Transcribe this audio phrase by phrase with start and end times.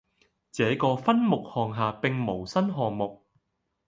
[0.51, 3.23] 這個分目項下並無新項目